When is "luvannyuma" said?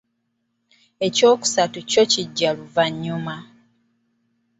2.57-3.35